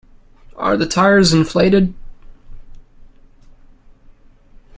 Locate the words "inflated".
1.31-1.93